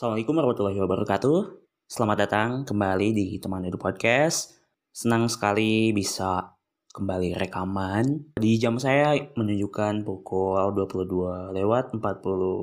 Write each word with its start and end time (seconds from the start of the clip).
Assalamualaikum 0.00 0.32
warahmatullahi 0.32 0.80
wabarakatuh. 0.80 1.38
Selamat 1.84 2.24
datang 2.24 2.64
kembali 2.64 3.12
di 3.12 3.36
Teman 3.36 3.68
Edu 3.68 3.76
Podcast. 3.76 4.56
Senang 4.96 5.28
sekali 5.28 5.92
bisa 5.92 6.56
kembali 6.88 7.36
rekaman. 7.36 8.32
Di 8.40 8.56
jam 8.56 8.80
saya 8.80 9.12
menunjukkan 9.36 10.00
pukul 10.08 10.56
22 10.72 11.52
lewat 11.52 11.92
40 11.92 12.16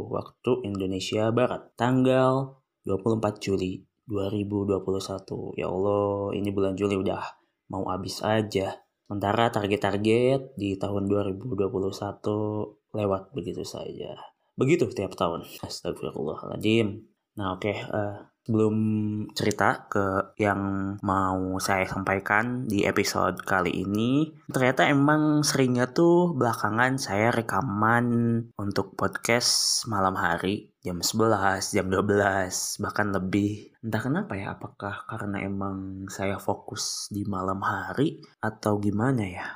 waktu 0.09 0.51
Indonesia 0.65 1.29
Barat. 1.29 1.77
Tanggal 1.77 2.57
24 2.89 3.37
Juli 3.37 3.85
2021. 4.09 5.61
Ya 5.61 5.69
Allah, 5.69 6.33
ini 6.33 6.49
bulan 6.49 6.73
Juli 6.73 6.97
udah 6.97 7.21
mau 7.69 7.85
habis 7.85 8.17
aja. 8.25 8.81
Sementara 9.05 9.53
target-target 9.53 10.57
di 10.57 10.73
tahun 10.81 11.05
2021 11.05 11.53
lewat 12.97 13.29
begitu 13.37 13.61
saja. 13.61 14.17
Begitu 14.57 14.89
tiap 14.89 15.13
tahun. 15.13 15.45
Astagfirullahaladzim. 15.61 17.16
Nah 17.37 17.53
oke, 17.53 17.69
okay, 17.69 17.77
uh, 17.85 17.97
eh, 18.01 18.17
sebelum 18.47 18.75
cerita 19.37 19.85
ke 19.85 20.33
yang 20.41 20.95
mau 21.05 21.61
saya 21.61 21.85
sampaikan 21.85 22.65
di 22.65 22.81
episode 22.81 23.37
kali 23.45 23.85
ini, 23.85 24.33
ternyata 24.49 24.89
emang 24.89 25.45
seringnya 25.45 25.93
tuh 25.93 26.33
belakangan 26.33 26.97
saya 26.97 27.29
rekaman 27.29 28.07
untuk 28.57 28.97
podcast 28.97 29.85
malam 29.85 30.17
hari 30.17 30.73
jam 30.81 30.97
11, 30.97 31.77
jam 31.77 31.85
12, 31.93 32.81
bahkan 32.81 33.13
lebih. 33.13 33.69
Entah 33.85 34.01
kenapa 34.01 34.33
ya, 34.33 34.57
apakah 34.57 35.05
karena 35.05 35.45
emang 35.45 36.09
saya 36.09 36.41
fokus 36.41 37.11
di 37.13 37.21
malam 37.27 37.61
hari 37.61 38.17
atau 38.41 38.81
gimana 38.81 39.27
ya? 39.27 39.47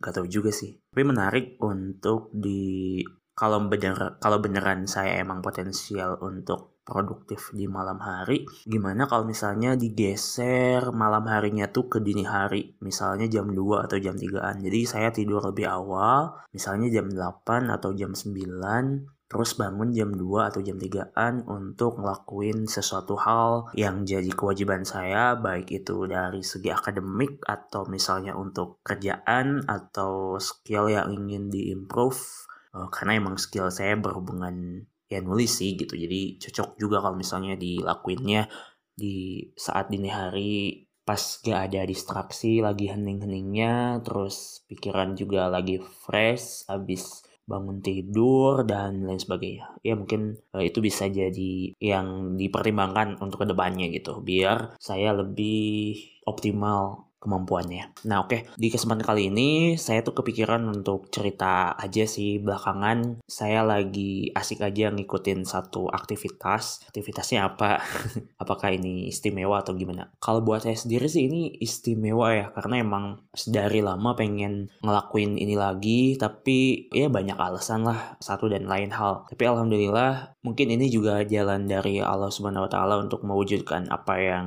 Gak 0.00 0.22
tahu 0.22 0.26
juga 0.30 0.54
sih. 0.54 0.78
Tapi 0.88 1.02
menarik 1.04 1.60
untuk 1.60 2.32
di 2.32 3.02
kalau 3.36 3.60
bener 3.68 4.16
kalau 4.16 4.40
beneran 4.40 4.88
saya 4.88 5.20
emang 5.20 5.44
potensial 5.44 6.16
untuk 6.24 6.75
produktif 6.86 7.50
di 7.50 7.66
malam 7.66 7.98
hari. 7.98 8.46
Gimana 8.62 9.10
kalau 9.10 9.26
misalnya 9.26 9.74
digeser 9.74 10.94
malam 10.94 11.26
harinya 11.26 11.66
tuh 11.66 11.90
ke 11.90 11.98
dini 11.98 12.22
hari, 12.22 12.78
misalnya 12.78 13.26
jam 13.26 13.50
2 13.50 13.84
atau 13.90 13.98
jam 13.98 14.14
3-an. 14.14 14.62
Jadi 14.62 14.80
saya 14.86 15.10
tidur 15.10 15.42
lebih 15.42 15.66
awal, 15.66 16.38
misalnya 16.54 16.86
jam 16.88 17.10
8 17.10 17.74
atau 17.74 17.90
jam 17.90 18.14
9, 18.14 19.16
terus 19.26 19.58
bangun 19.58 19.90
jam 19.90 20.14
2 20.14 20.22
atau 20.46 20.62
jam 20.62 20.78
3-an 20.78 21.42
untuk 21.50 21.98
ngelakuin 21.98 22.70
sesuatu 22.70 23.18
hal 23.18 23.66
yang 23.74 24.06
jadi 24.06 24.30
kewajiban 24.30 24.86
saya 24.86 25.34
baik 25.34 25.66
itu 25.74 26.06
dari 26.06 26.46
segi 26.46 26.70
akademik 26.70 27.42
atau 27.42 27.90
misalnya 27.90 28.38
untuk 28.38 28.78
kerjaan 28.86 29.66
atau 29.66 30.38
skill 30.38 30.86
yang 30.86 31.10
ingin 31.10 31.50
diimprove 31.50 32.46
uh, 32.70 32.86
karena 32.86 33.18
emang 33.18 33.34
skill 33.34 33.66
saya 33.66 33.98
berhubungan 33.98 34.86
ya 35.06 35.18
nulis 35.22 35.62
sih 35.62 35.78
gitu. 35.78 35.94
Jadi 35.94 36.38
cocok 36.42 36.68
juga 36.78 37.02
kalau 37.02 37.16
misalnya 37.18 37.54
dilakuinnya 37.58 38.50
di 38.96 39.44
saat 39.54 39.92
dini 39.92 40.10
hari 40.10 40.86
pas 41.06 41.38
gak 41.38 41.70
ada 41.70 41.86
distraksi 41.86 42.58
lagi 42.58 42.90
hening-heningnya 42.90 44.02
terus 44.02 44.66
pikiran 44.66 45.14
juga 45.14 45.46
lagi 45.46 45.78
fresh 45.78 46.66
habis 46.66 47.22
bangun 47.46 47.78
tidur 47.78 48.66
dan 48.66 49.06
lain 49.06 49.22
sebagainya. 49.22 49.78
Ya 49.86 49.94
mungkin 49.94 50.34
uh, 50.50 50.64
itu 50.66 50.82
bisa 50.82 51.06
jadi 51.06 51.78
yang 51.78 52.34
dipertimbangkan 52.34 53.22
untuk 53.22 53.46
ke 53.46 53.46
depannya 53.46 53.86
gitu 53.94 54.18
biar 54.18 54.74
saya 54.82 55.14
lebih 55.14 55.94
optimal 56.26 57.06
kemampuannya. 57.26 58.06
Nah 58.06 58.22
oke, 58.22 58.30
okay. 58.30 58.40
di 58.54 58.70
kesempatan 58.70 59.02
kali 59.02 59.34
ini 59.34 59.74
saya 59.74 60.06
tuh 60.06 60.14
kepikiran 60.14 60.62
untuk 60.70 61.10
cerita 61.10 61.74
aja 61.74 62.06
sih 62.06 62.38
belakangan 62.38 63.26
saya 63.26 63.66
lagi 63.66 64.30
asik 64.30 64.62
aja 64.62 64.94
ngikutin 64.94 65.42
satu 65.42 65.90
aktivitas. 65.90 66.86
Aktivitasnya 66.86 67.50
apa? 67.50 67.82
Apakah 68.42 68.70
ini 68.70 69.10
istimewa 69.10 69.60
atau 69.66 69.74
gimana? 69.74 70.14
Kalau 70.22 70.46
buat 70.46 70.62
saya 70.62 70.78
sendiri 70.78 71.10
sih 71.10 71.26
ini 71.26 71.58
istimewa 71.58 72.30
ya 72.30 72.46
karena 72.54 72.86
emang 72.86 73.26
dari 73.50 73.82
lama 73.82 74.14
pengen 74.14 74.70
ngelakuin 74.86 75.34
ini 75.36 75.58
lagi 75.58 76.14
tapi 76.14 76.88
ya 76.94 77.10
banyak 77.10 77.34
alasan 77.34 77.82
lah 77.82 78.14
satu 78.22 78.46
dan 78.46 78.70
lain 78.70 78.94
hal. 78.94 79.26
Tapi 79.26 79.42
alhamdulillah 79.42 80.38
mungkin 80.46 80.70
ini 80.70 80.86
juga 80.86 81.26
jalan 81.26 81.66
dari 81.66 81.98
Allah 81.98 82.30
Subhanahu 82.30 82.70
untuk 83.02 83.26
mewujudkan 83.26 83.90
apa 83.90 84.14
yang 84.22 84.46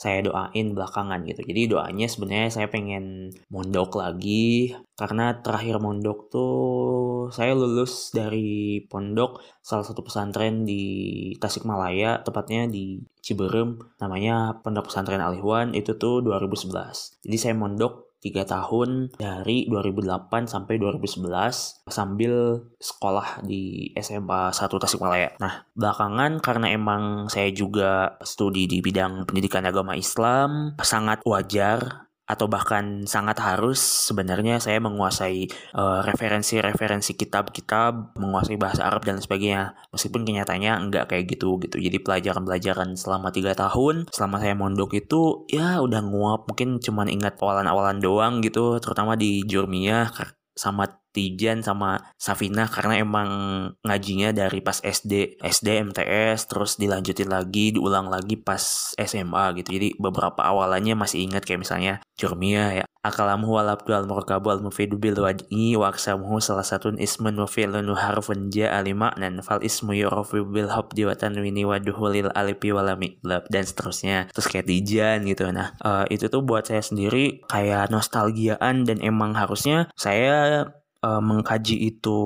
saya 0.00 0.24
doain 0.24 0.72
belakangan 0.72 1.20
gitu. 1.28 1.44
Jadi 1.44 1.76
doanya 1.76 2.08
sebenarnya 2.08 2.48
saya 2.48 2.72
pengen 2.72 3.36
mondok 3.52 4.00
lagi 4.00 4.72
karena 4.96 5.44
terakhir 5.44 5.76
mondok 5.76 6.32
tuh 6.32 6.56
saya 7.28 7.52
lulus 7.52 8.08
dari 8.08 8.80
pondok 8.88 9.44
salah 9.60 9.84
satu 9.84 10.00
pesantren 10.00 10.64
di 10.64 10.80
Tasikmalaya, 11.36 12.24
tepatnya 12.24 12.64
di 12.64 13.04
Ciberem, 13.20 13.76
namanya 14.00 14.56
Pondok 14.64 14.88
Pesantren 14.88 15.20
Alihwan 15.20 15.76
itu 15.76 15.92
tuh 16.00 16.24
2011. 16.24 17.20
Jadi 17.20 17.36
saya 17.36 17.52
mondok 17.52 18.09
tiga 18.20 18.44
tahun 18.44 19.16
dari 19.16 19.64
2008 19.66 20.44
sampai 20.44 20.76
2011 20.76 21.88
sambil 21.88 22.62
sekolah 22.76 23.40
di 23.44 23.90
SMA 23.96 24.52
1 24.52 24.60
Tasikmalaya. 24.76 25.32
Nah, 25.40 25.64
belakangan 25.72 26.38
karena 26.44 26.68
emang 26.70 27.32
saya 27.32 27.48
juga 27.50 28.20
studi 28.20 28.68
di 28.68 28.84
bidang 28.84 29.24
pendidikan 29.24 29.64
agama 29.64 29.96
Islam, 29.96 30.76
sangat 30.84 31.24
wajar 31.24 32.09
atau 32.30 32.46
bahkan 32.46 33.02
sangat 33.10 33.42
harus 33.42 33.82
sebenarnya 33.82 34.62
saya 34.62 34.78
menguasai 34.78 35.50
uh, 35.74 36.06
referensi-referensi 36.06 37.18
kitab-kitab, 37.18 38.14
menguasai 38.14 38.54
bahasa 38.54 38.86
Arab 38.86 39.02
dan 39.02 39.18
sebagainya. 39.18 39.74
Meskipun 39.90 40.22
kenyataannya 40.22 40.72
enggak 40.78 41.10
kayak 41.10 41.26
gitu 41.34 41.58
gitu. 41.58 41.82
Jadi 41.82 41.98
pelajaran-pelajaran 41.98 42.94
selama 42.94 43.34
tiga 43.34 43.58
tahun, 43.58 44.06
selama 44.14 44.38
saya 44.38 44.54
mondok 44.54 44.94
itu 44.94 45.42
ya 45.50 45.82
udah 45.82 46.06
nguap. 46.06 46.46
Mungkin 46.46 46.78
cuman 46.78 47.10
ingat 47.10 47.42
awalan-awalan 47.42 47.98
doang 47.98 48.38
gitu, 48.46 48.78
terutama 48.78 49.18
di 49.18 49.42
Jurmiyah 49.42 50.14
sama 50.54 50.86
Tijan 51.10 51.66
sama 51.66 51.98
Safina 52.14 52.70
karena 52.70 53.02
emang 53.02 53.28
ngajinya 53.82 54.30
dari 54.30 54.62
pas 54.62 54.78
SD, 54.78 55.42
SD 55.42 55.90
MTS 55.90 56.46
terus 56.46 56.78
dilanjutin 56.78 57.26
lagi, 57.26 57.74
diulang 57.74 58.06
lagi 58.06 58.38
pas 58.38 58.94
SMA 58.94 59.44
gitu. 59.58 59.74
Jadi 59.74 59.98
beberapa 59.98 60.38
awalannya 60.46 60.94
masih 60.94 61.26
ingat 61.26 61.42
kayak 61.42 61.66
misalnya 61.66 61.94
Jurmia 62.20 62.84
ya. 62.84 62.84
Akalamhu 63.00 63.56
wal 63.56 63.72
abdu 63.72 63.96
al 63.96 64.04
murkabu 64.04 64.52
al 64.52 64.60
mufidu 64.60 65.00
bil 65.00 65.16
wad'i 65.16 65.72
wa 65.72 65.88
aksamuhu 65.88 66.36
salah 66.36 66.68
satu 66.68 66.92
ismun 67.00 67.32
wa 67.40 67.48
fi'lun 67.48 67.88
wa 67.88 67.96
harfun 67.96 68.52
ja'a 68.52 68.84
lima 68.84 69.08
dan 69.16 69.40
fal 69.40 69.64
ismu 69.64 69.96
yurofu 69.96 70.44
bil 70.44 70.68
habdi 70.68 71.08
wa 71.08 71.16
tanwini 71.16 71.64
wa 71.64 71.80
duhulil 71.80 72.28
alipi 72.36 72.76
walami 72.76 73.16
dan 73.24 73.64
seterusnya. 73.64 74.28
Terus 74.36 74.46
kayak 74.52 74.68
Tijan 74.68 75.24
gitu. 75.24 75.48
Nah, 75.48 75.72
uh, 75.80 76.04
itu 76.12 76.28
tuh 76.28 76.44
buat 76.44 76.68
saya 76.68 76.84
sendiri 76.84 77.40
kayak 77.48 77.88
nostalgiaan 77.88 78.84
dan 78.84 79.00
emang 79.00 79.32
harusnya 79.32 79.88
saya 79.96 80.68
uh, 81.04 81.22
mengkaji 81.22 81.90
itu 81.90 82.18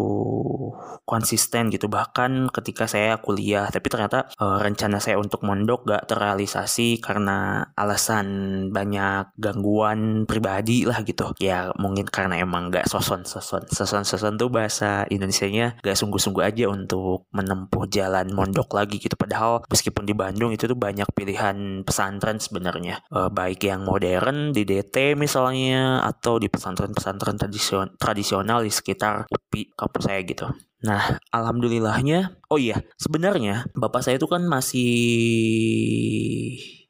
konsisten 1.05 1.71
gitu. 1.71 1.87
Bahkan 1.87 2.51
ketika 2.51 2.89
saya 2.91 3.19
kuliah 3.21 3.69
tapi 3.71 3.87
ternyata 3.91 4.31
uh, 4.41 4.59
rencana 4.61 4.99
saya 4.99 5.21
untuk 5.21 5.43
mondok 5.47 5.87
gak 5.89 6.11
terrealisasi 6.11 6.99
karena 6.99 7.69
alasan 7.77 8.27
banyak 8.71 9.35
gangguan 9.39 10.25
pribadi 10.25 10.89
lah 10.89 11.05
gitu. 11.07 11.33
Ya 11.39 11.71
mungkin 11.79 12.09
karena 12.09 12.41
emang 12.41 12.73
gak 12.73 12.91
soson 12.91 13.23
soson 13.29 13.65
soson 13.71 14.03
soson 14.03 14.35
tuh 14.41 14.51
bahasa 14.51 15.07
Indonesia-nya 15.09 15.81
gak 15.81 15.97
sungguh-sungguh 15.97 16.43
aja 16.45 16.69
untuk 16.71 17.29
menempuh 17.31 17.87
jalan 17.89 18.33
mondok 18.33 18.75
lagi 18.75 18.99
gitu. 18.99 19.15
Padahal 19.15 19.63
meskipun 19.69 20.09
di 20.09 20.15
Bandung 20.17 20.51
itu 20.51 20.67
tuh 20.67 20.79
banyak 20.79 21.07
pilihan 21.15 21.87
pesantren 21.87 22.41
sebenarnya. 22.41 23.05
Uh, 23.13 23.31
baik 23.31 23.69
yang 23.69 23.87
modern 23.87 24.51
di 24.51 24.67
DT 24.67 25.15
misalnya 25.15 26.03
atau 26.03 26.41
di 26.41 26.49
pesantren-pesantren 26.49 27.37
tradisional 28.01 28.64
di 28.65 28.73
sekitar 28.73 29.29
UPI 29.29 29.77
kampus 29.77 30.03
saya 30.09 30.21
gitu. 30.25 30.49
Nah, 30.85 31.21
alhamdulillahnya, 31.33 32.41
oh 32.53 32.61
iya, 32.61 32.81
sebenarnya 33.01 33.69
bapak 33.77 34.05
saya 34.05 34.17
itu 34.21 34.29
kan 34.29 34.45
masih 34.45 34.93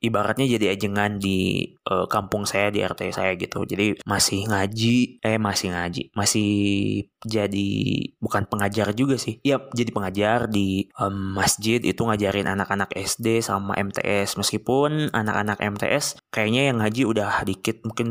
ibaratnya 0.05 0.45
jadi 0.45 0.77
ajengan 0.77 1.17
di 1.17 1.65
uh, 1.89 2.05
kampung 2.07 2.45
saya 2.45 2.69
di 2.69 2.85
RT 2.85 3.11
saya 3.17 3.33
gitu. 3.41 3.65
Jadi 3.65 4.05
masih 4.05 4.45
ngaji, 4.49 5.25
eh 5.25 5.39
masih 5.41 5.73
ngaji, 5.73 6.03
masih 6.13 6.53
jadi 7.25 7.71
bukan 8.21 8.45
pengajar 8.47 8.93
juga 8.93 9.17
sih. 9.17 9.41
Iya, 9.41 9.65
jadi 9.73 9.91
pengajar 9.91 10.47
di 10.53 10.93
um, 11.01 11.41
masjid 11.41 11.81
itu 11.81 12.05
ngajarin 12.05 12.47
anak-anak 12.47 12.93
SD 12.93 13.41
sama 13.41 13.73
MTS. 13.81 14.37
Meskipun 14.37 15.11
anak-anak 15.11 15.59
MTS 15.59 16.21
kayaknya 16.29 16.71
yang 16.71 16.85
ngaji 16.85 17.03
udah 17.09 17.43
dikit, 17.49 17.81
mungkin 17.89 18.09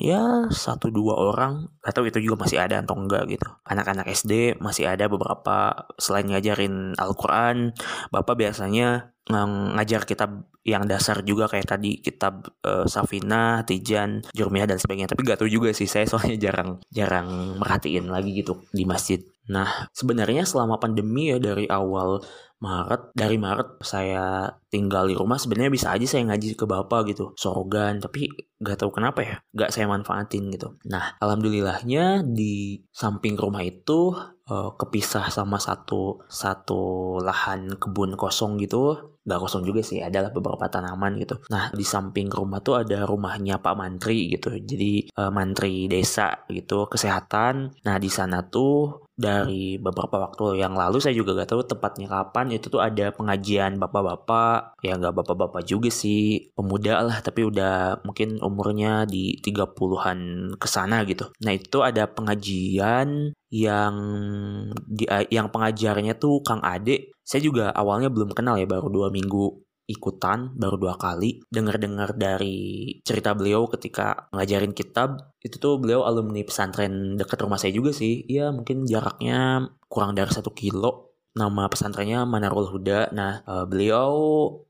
ya 0.00 0.48
satu 0.48 0.88
dua 0.88 1.14
orang 1.14 1.68
atau 1.84 2.02
itu 2.08 2.18
juga 2.24 2.48
masih 2.48 2.58
ada 2.58 2.80
atau 2.80 2.96
enggak 2.96 3.28
gitu. 3.28 3.46
Anak-anak 3.68 4.08
SD 4.08 4.58
masih 4.58 4.88
ada 4.88 5.06
beberapa 5.06 5.86
selain 6.00 6.26
ngajarin 6.32 6.96
Al-Qur'an, 6.96 7.76
Bapak 8.08 8.40
biasanya 8.40 9.13
ngajar 9.30 10.04
kitab 10.04 10.48
yang 10.64 10.88
dasar 10.88 11.20
juga 11.24 11.48
kayak 11.48 11.76
tadi 11.76 12.00
kitab 12.00 12.48
uh, 12.64 12.88
Safina, 12.88 13.64
Tijan, 13.68 14.24
Jurmiyah 14.32 14.68
dan 14.68 14.80
sebagainya. 14.80 15.12
Tapi 15.12 15.20
gak 15.24 15.44
tahu 15.44 15.48
juga 15.52 15.72
sih 15.76 15.88
saya 15.88 16.08
soalnya 16.08 16.40
jarang 16.40 16.80
jarang 16.88 17.60
merhatiin 17.60 18.08
lagi 18.08 18.32
gitu 18.32 18.64
di 18.72 18.88
masjid. 18.88 19.20
Nah, 19.44 19.92
sebenarnya 19.92 20.48
selama 20.48 20.80
pandemi 20.80 21.28
ya 21.28 21.36
dari 21.36 21.68
awal 21.68 22.24
Maret, 22.64 23.12
dari 23.12 23.36
Maret 23.36 23.84
saya 23.84 24.48
tinggal 24.72 25.04
di 25.04 25.12
rumah 25.12 25.36
sebenarnya 25.36 25.68
bisa 25.68 25.92
aja 25.92 26.08
saya 26.08 26.32
ngaji 26.32 26.56
ke 26.56 26.64
bapak 26.64 27.12
gitu, 27.12 27.36
sorogan, 27.36 28.00
tapi 28.00 28.32
nggak 28.56 28.80
tahu 28.80 28.88
kenapa 28.88 29.20
ya, 29.20 29.36
nggak 29.52 29.68
saya 29.68 29.84
manfaatin 29.84 30.48
gitu. 30.48 30.80
Nah, 30.88 31.12
alhamdulillahnya 31.20 32.24
di 32.24 32.80
samping 32.88 33.36
rumah 33.36 33.60
itu 33.60 34.16
uh, 34.48 34.72
kepisah 34.80 35.28
sama 35.28 35.60
satu 35.60 36.24
satu 36.24 37.16
lahan 37.20 37.76
kebun 37.76 38.16
kosong 38.16 38.56
gitu 38.56 39.13
nggak 39.24 39.40
kosong 39.40 39.64
juga 39.64 39.80
sih 39.80 40.04
adalah 40.04 40.30
beberapa 40.30 40.68
tanaman 40.68 41.16
gitu. 41.20 41.40
Nah 41.48 41.72
di 41.72 41.84
samping 41.84 42.28
rumah 42.28 42.60
tuh 42.60 42.84
ada 42.84 43.08
rumahnya 43.08 43.58
Pak 43.60 43.74
Mantri 43.76 44.28
gitu. 44.32 44.52
Jadi 44.52 45.08
uh, 45.16 45.32
Mantri 45.32 45.88
desa 45.88 46.44
gitu 46.48 46.86
kesehatan. 46.88 47.72
Nah 47.84 47.96
di 47.96 48.10
sana 48.12 48.44
tuh 48.44 49.03
dari 49.14 49.78
beberapa 49.78 50.18
waktu 50.18 50.58
yang 50.58 50.74
lalu 50.74 50.98
saya 50.98 51.14
juga 51.14 51.38
gak 51.38 51.54
tahu 51.54 51.62
tepatnya 51.62 52.10
kapan 52.10 52.50
itu 52.50 52.66
tuh 52.66 52.82
ada 52.82 53.14
pengajian 53.14 53.78
bapak-bapak. 53.78 54.78
Ya 54.82 54.98
nggak 54.98 55.14
bapak-bapak 55.22 55.62
juga 55.64 55.88
sih 55.88 56.50
pemuda 56.52 57.00
lah 57.00 57.18
tapi 57.22 57.46
udah 57.46 58.02
mungkin 58.02 58.42
umurnya 58.42 59.06
di 59.06 59.38
30-an 59.38 60.18
ke 60.58 60.66
sana 60.66 61.06
gitu. 61.06 61.30
Nah 61.40 61.52
itu 61.54 61.78
ada 61.80 62.10
pengajian 62.10 63.32
yang 63.54 63.94
di, 64.82 65.06
yang 65.30 65.46
pengajarnya 65.54 66.18
tuh 66.18 66.42
Kang 66.42 66.60
Ade. 66.66 67.14
Saya 67.24 67.40
juga 67.40 67.72
awalnya 67.72 68.12
belum 68.12 68.36
kenal 68.36 68.60
ya 68.60 68.68
baru 68.68 68.92
dua 68.92 69.08
minggu 69.08 69.63
ikutan 69.84 70.52
baru 70.56 70.80
dua 70.80 70.94
kali 70.96 71.44
dengar-dengar 71.52 72.16
dari 72.16 72.88
cerita 73.04 73.36
beliau 73.36 73.68
ketika 73.68 74.28
ngajarin 74.32 74.72
kitab 74.72 75.34
itu 75.44 75.60
tuh 75.60 75.76
beliau 75.76 76.08
alumni 76.08 76.40
pesantren 76.40 77.20
dekat 77.20 77.38
rumah 77.44 77.60
saya 77.60 77.76
juga 77.76 77.92
sih 77.92 78.24
ya 78.24 78.48
mungkin 78.48 78.88
jaraknya 78.88 79.68
kurang 79.92 80.16
dari 80.16 80.32
satu 80.32 80.50
kilo 80.56 81.14
nama 81.34 81.66
pesantrennya 81.66 82.22
Manarul 82.24 82.70
Huda. 82.70 83.10
Nah, 83.10 83.42
uh, 83.44 83.66
beliau 83.66 84.14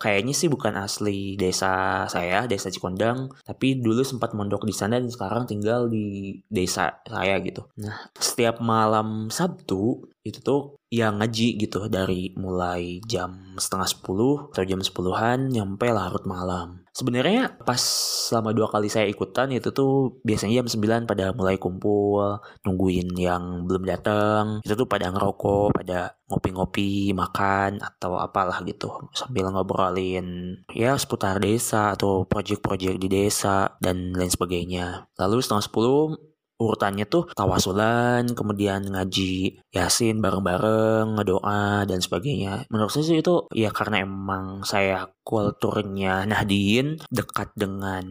kayaknya 0.01 0.33
sih 0.33 0.49
bukan 0.49 0.73
asli 0.81 1.37
desa 1.37 2.05
saya, 2.09 2.49
desa 2.49 2.73
Cikondang, 2.73 3.29
tapi 3.45 3.79
dulu 3.79 4.01
sempat 4.01 4.33
mondok 4.33 4.65
di 4.65 4.73
sana 4.73 4.97
dan 4.97 5.13
sekarang 5.13 5.45
tinggal 5.45 5.93
di 5.93 6.41
desa 6.49 7.05
saya 7.05 7.37
gitu. 7.45 7.69
Nah, 7.77 8.09
setiap 8.17 8.65
malam 8.65 9.29
Sabtu 9.29 10.09
itu 10.25 10.41
tuh 10.41 10.81
yang 10.89 11.21
ngaji 11.21 11.61
gitu 11.61 11.85
dari 11.93 12.33
mulai 12.41 13.05
jam 13.05 13.53
setengah 13.61 13.85
sepuluh 13.85 14.49
atau 14.57 14.65
jam 14.65 14.81
sepuluhan 14.81 15.53
nyampe 15.53 15.85
larut 15.93 16.25
malam. 16.25 16.81
Sebenarnya 16.95 17.59
pas 17.61 17.83
selama 18.31 18.55
dua 18.55 18.71
kali 18.71 18.87
saya 18.87 19.11
ikutan 19.11 19.51
itu 19.51 19.75
tuh 19.75 20.23
biasanya 20.23 20.63
jam 20.63 20.69
9 21.05 21.11
pada 21.11 21.35
mulai 21.35 21.59
kumpul, 21.59 22.39
nungguin 22.63 23.11
yang 23.19 23.67
belum 23.67 23.83
datang. 23.83 24.63
Itu 24.63 24.79
tuh 24.79 24.87
pada 24.87 25.11
ngerokok, 25.11 25.75
pada 25.75 26.15
ngopi-ngopi, 26.31 27.11
makan 27.11 27.83
atau 27.83 28.17
apalah 28.17 28.63
gitu 28.63 29.11
sambil 29.13 29.51
ngobrolin 29.51 30.57
ya 30.73 30.95
seputar 30.95 31.43
desa 31.43 31.93
atau 31.99 32.25
proyek-proyek 32.25 32.97
di 32.97 33.11
desa 33.11 33.75
dan 33.83 34.15
lain 34.15 34.31
sebagainya. 34.31 35.11
Lalu 35.19 35.43
setengah 35.43 35.67
sepuluh 35.67 36.15
urutannya 36.59 37.05
tuh 37.09 37.31
tawasulan, 37.35 38.31
kemudian 38.33 38.87
ngaji 38.87 39.59
yasin 39.75 40.23
bareng-bareng, 40.23 41.19
ngedoa 41.19 41.85
dan 41.89 41.99
sebagainya. 41.99 42.67
Menurut 42.71 42.93
saya 42.95 43.05
sih 43.05 43.19
itu 43.21 43.51
ya 43.53 43.75
karena 43.75 44.07
emang 44.07 44.63
saya 44.63 45.11
kulturnya 45.25 46.29
Nahdien 46.29 47.01
dekat 47.09 47.57
dengan 47.57 48.05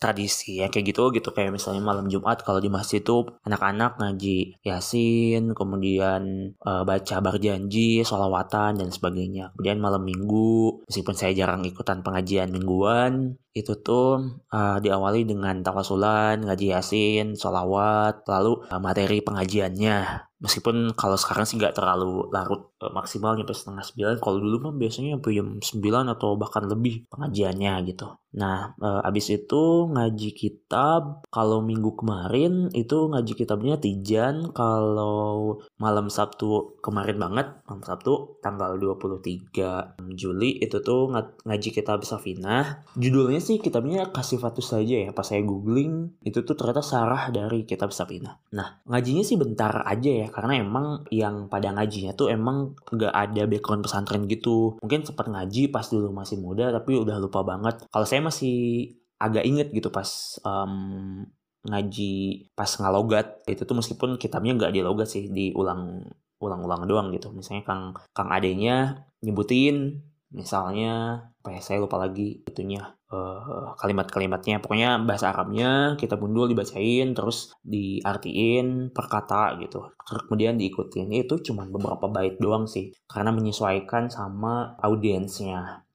tradisi 0.00 0.64
ya 0.64 0.72
kayak 0.72 0.96
gitu 0.96 1.12
gitu 1.12 1.28
kayak 1.30 1.52
misalnya 1.52 1.84
malam 1.84 2.08
Jumat 2.08 2.40
kalau 2.40 2.58
di 2.58 2.72
masjid 2.72 3.04
itu 3.04 3.28
anak-anak 3.44 4.00
ngaji 4.00 4.56
yasin 4.64 5.52
kemudian 5.52 6.56
uh, 6.64 6.82
baca 6.88 7.20
berjanji 7.20 8.00
sholawatan 8.00 8.80
dan 8.80 8.88
sebagainya 8.88 9.52
kemudian 9.54 9.76
malam 9.76 10.08
minggu 10.08 10.88
meskipun 10.88 11.12
saya 11.12 11.36
jarang 11.36 11.68
ikutan 11.68 12.00
pengajian 12.00 12.48
mingguan 12.48 13.36
itu 13.54 13.72
tuh 13.86 14.06
uh, 14.50 14.76
diawali 14.82 15.22
dengan 15.30 15.62
tawasulan, 15.62 16.42
ngaji 16.42 16.74
yasin, 16.74 17.26
sholawat, 17.38 18.26
lalu 18.26 18.58
uh, 18.66 18.82
materi 18.82 19.22
pengajiannya 19.22 19.96
meskipun 20.40 20.94
kalau 20.98 21.18
sekarang 21.18 21.46
sih 21.46 21.56
nggak 21.58 21.76
terlalu 21.76 22.30
larut 22.34 22.74
uh, 22.82 22.90
maksimal 22.90 23.34
nyampe 23.34 23.54
setengah 23.54 23.84
sembilan. 23.84 24.22
Kalau 24.22 24.38
dulu 24.40 24.56
mah 24.70 24.74
biasanya 24.74 25.18
sampai 25.18 25.32
jam 25.34 25.48
sembilan 25.58 26.04
atau 26.14 26.30
bahkan 26.34 26.64
lebih 26.66 27.10
pengajiannya 27.10 27.72
gitu. 27.90 28.08
Nah 28.34 28.74
uh, 28.82 29.06
abis 29.06 29.30
itu 29.30 29.86
ngaji 29.90 30.30
kitab 30.34 31.22
kalau 31.30 31.62
minggu 31.62 31.94
kemarin 31.94 32.70
itu 32.74 33.10
ngaji 33.10 33.32
kitabnya 33.38 33.78
Tijan. 33.78 34.50
Kalau 34.50 35.62
malam 35.78 36.10
Sabtu 36.10 36.78
kemarin 36.84 37.16
banget 37.16 37.46
malam 37.64 37.80
Sabtu 37.80 38.38
tanggal 38.44 38.76
23 38.76 40.12
Juli 40.12 40.60
itu 40.60 40.84
tuh 40.84 41.08
ng 41.10 41.48
ngaji 41.48 41.68
kitab 41.72 42.04
Safinah 42.04 42.84
judulnya 42.96 43.40
sih 43.40 43.58
kitabnya 43.58 44.12
kasih 44.12 44.36
fatus 44.36 44.76
saja 44.76 45.08
ya 45.08 45.10
pas 45.16 45.24
saya 45.24 45.40
googling 45.40 46.12
itu 46.20 46.44
tuh 46.44 46.56
ternyata 46.56 46.84
sarah 46.84 47.32
dari 47.32 47.64
kitab 47.64 47.90
Safinah 47.90 48.40
nah 48.52 48.80
ngajinya 48.88 49.24
sih 49.24 49.40
bentar 49.40 49.84
aja 49.88 50.10
ya 50.10 50.23
karena 50.30 50.60
emang 50.60 51.04
yang 51.10 51.48
pada 51.48 51.72
ngajinya 51.74 52.12
tuh 52.14 52.30
emang 52.30 52.76
nggak 52.92 53.14
ada 53.14 53.42
background 53.48 53.82
pesantren 53.84 54.24
gitu. 54.30 54.78
Mungkin 54.80 55.04
sempat 55.04 55.26
ngaji 55.28 55.72
pas 55.72 55.84
dulu 55.88 56.12
masih 56.12 56.38
muda 56.40 56.70
tapi 56.70 56.96
udah 56.96 57.16
lupa 57.18 57.42
banget. 57.42 57.84
Kalau 57.88 58.06
saya 58.06 58.20
masih 58.24 58.90
agak 59.18 59.44
inget 59.46 59.68
gitu 59.72 59.88
pas 59.88 60.38
um, 60.44 61.24
ngaji 61.64 62.14
pas 62.52 62.68
ngalogat 62.68 63.40
itu 63.48 63.64
tuh 63.64 63.76
meskipun 63.76 64.20
kitabnya 64.20 64.52
nggak 64.52 64.74
dilogat 64.76 65.08
sih 65.08 65.32
diulang 65.32 66.04
ulang-ulang 66.38 66.84
doang 66.84 67.08
gitu. 67.16 67.32
Misalnya 67.32 67.64
kang 67.64 67.82
kang 68.12 68.28
adenya 68.28 69.08
nyebutin 69.24 70.04
misalnya 70.34 71.24
apa 71.40 71.54
ya 71.54 71.60
saya 71.62 71.78
lupa 71.78 71.96
lagi 72.02 72.42
itunya 72.42 72.82
uh, 73.14 73.72
kalimat-kalimatnya. 73.78 74.58
Pokoknya 74.58 74.98
bahasa 75.00 75.30
Arabnya 75.30 75.94
kita 75.94 76.18
bundul 76.18 76.50
dibacain 76.50 77.14
terus 77.14 77.54
diartiin 77.62 78.90
per 78.90 79.06
kata 79.06 79.56
gitu 79.62 79.94
kemudian 80.26 80.58
diikutin. 80.58 81.08
Itu 81.14 81.38
cuma 81.40 81.64
beberapa 81.70 82.10
bait 82.10 82.36
doang 82.42 82.66
sih 82.66 82.92
karena 83.06 83.30
menyesuaikan 83.30 84.10
sama 84.10 84.74
audiensnya. 84.82 85.86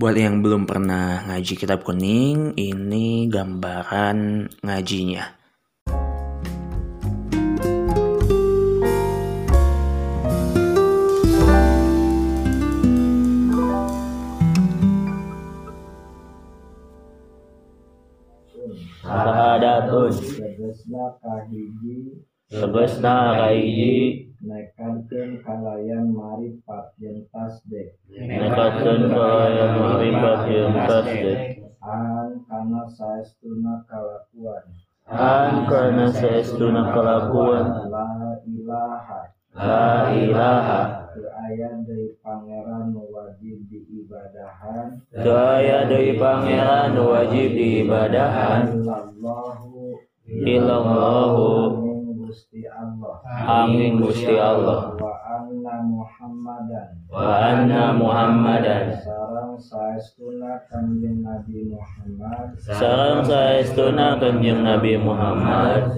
Buat 0.00 0.16
yang 0.16 0.40
belum 0.40 0.64
pernah 0.64 1.28
ngaji 1.28 1.60
kitab 1.60 1.84
kuning, 1.84 2.56
ini 2.56 3.28
gambaran 3.28 4.48
ngajinya. 4.64 5.39
Syahadatun 19.80 20.12
tegesna 20.36 21.04
kahiji. 21.22 21.96
Tegesna 22.50 23.14
kahiji. 23.40 24.26
Nekatkeun 24.40 25.44
kalayan 25.44 26.16
marifat 26.16 26.96
jeung 26.96 27.28
tasdek 27.28 28.00
nekatkeun 28.08 29.12
kalayan 29.12 29.76
marifat 29.76 30.38
jeung 30.48 30.72
tasdek 30.88 31.60
an 31.84 32.40
kana 32.48 32.88
saestuna 32.88 33.84
kalakuan. 33.84 34.64
An 35.12 35.68
kana 35.68 36.08
saestuna 36.08 36.88
kalakuan. 36.88 37.84
La 37.92 38.40
ilaha. 38.48 39.20
La 39.52 40.08
ilaha 40.16 40.99
teu 41.14 41.26
aya 41.30 41.68
deui 41.86 42.14
pangeran 42.22 42.94
wajib 42.94 43.58
diibadahan 43.70 44.88
teu 45.12 45.34
aya 45.34 45.86
deui 45.86 46.14
pangeran 46.18 46.94
wajib 46.94 47.48
diibadahan 47.54 48.62
illallahu. 50.30 51.90
Gusti 52.30 52.62
Allah. 52.62 53.18
Amin 53.26 53.98
Gusti 53.98 54.38
Allah. 54.38 54.94
Wa 54.94 55.29
anna 55.40 55.80
Muhammadan. 55.84 56.88
Wa 57.08 57.40
anna 57.40 57.96
Muhammadan. 57.96 58.92
Sareng 59.00 59.56
saestuna 59.56 60.60
kanjeng 60.68 61.24
Nabi 61.24 61.72
Muhammad. 61.72 62.52
Sareng 62.60 63.24
saestuna 63.24 64.20
kanjeng 64.20 64.60
Nabi 64.60 65.00
Muhammad. 65.00 65.88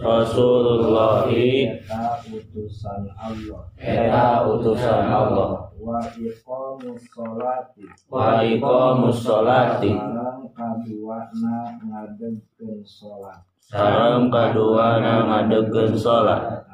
Rasulullahi. 0.00 1.68
Eta 1.82 2.22
utusan 2.30 3.02
Allah. 3.18 3.62
Eta 3.76 4.46
utusan 4.46 5.04
Allah. 5.10 5.68
Wa 5.80 5.96
iqamus 6.12 7.08
sholati 7.08 7.88
wa 8.12 8.44
iqamus 8.44 9.24
sholati 9.24 9.96
sareng 9.96 10.52
kaduana 10.52 11.72
ngadegkeun 11.80 12.84
salat. 12.84 13.40
Sareng 13.64 14.28
kaduana 14.28 15.24
ngadegkeun 15.24 15.96
sakitu. 15.96 16.69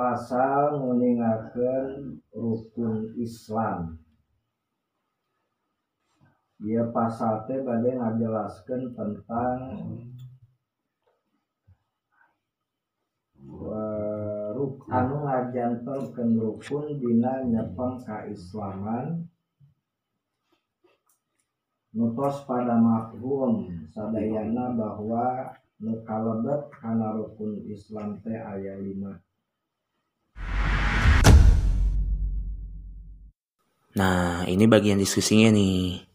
Pasal 0.00 0.80
nguningakeun 0.80 2.24
rukun 2.32 3.12
Islam. 3.20 4.00
Ia 6.60 6.88
pasal 6.88 7.44
teh 7.44 7.60
bade 7.60 8.00
ngajelaskeun 8.00 8.96
tentang 8.96 9.60
eh, 13.44 14.48
ruk 14.56 14.88
anu 14.88 15.24
ngajantelkeun 15.24 16.30
rukun 16.36 16.96
dina 16.96 17.44
nyepeng 17.44 18.00
kaislaman. 18.00 19.28
Nutos 21.90 22.46
pada 22.46 22.78
mafhum 22.78 23.84
sadayana 23.90 24.72
bahwa 24.78 25.58
nu 25.80 25.96
kalebet 26.04 26.68
kana 26.76 27.16
rukun 27.16 27.64
Islam 27.64 28.20
teh 28.20 28.36
aya 28.36 28.76
lima 28.76 29.16
Nah, 33.90 34.46
ini 34.46 34.70
bagian 34.70 35.02
diskusinya 35.02 35.50
nih. 35.50 36.06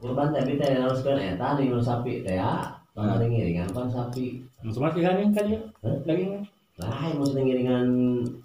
Kurban 0.00 0.32
tapi 0.32 0.56
teh 0.56 0.72
harus 0.72 1.04
kan 1.04 1.20
eta 1.20 1.58
nu 1.60 1.84
sapi 1.84 2.24
teh 2.24 2.40
ya. 2.40 2.80
Pamari 2.96 3.28
ngiringan 3.28 3.68
kan 3.76 3.92
sapi. 3.92 4.40
Cuma 4.64 4.88
sih 4.94 5.04
kan 5.04 5.20
kan 5.36 5.46
ya. 5.52 5.60
Hah? 5.84 6.59
Lain 6.80 7.12
maksudnya 7.20 7.42
ngiringan 7.44 7.86